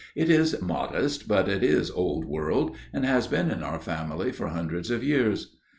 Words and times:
"It 0.15 0.31
is 0.31 0.59
modest, 0.63 1.27
but 1.27 1.47
it 1.47 1.63
is 1.63 1.91
old 1.91 2.25
world 2.25 2.75
and 2.91 3.05
has 3.05 3.27
been 3.27 3.51
in 3.51 3.61
our 3.61 3.77
family 3.79 4.31
for 4.31 4.47
hundreds 4.47 4.89
of 4.89 5.03
years." 5.03 5.55